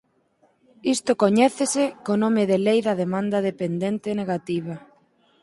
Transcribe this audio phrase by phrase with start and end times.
[0.95, 4.75] Isto coñécese co nome de Lei da Demanda de Pendente Negativa.